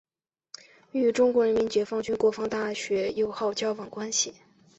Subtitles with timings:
[0.93, 4.33] 与中国人民解放军国防大学友好交往关系。